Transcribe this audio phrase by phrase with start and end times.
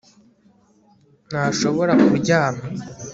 [1.29, 2.63] Ntashobora kuryama